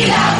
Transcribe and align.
Águila. 0.00 0.39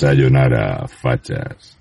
Sayonara, 0.00 0.88
fachas. 0.88 1.79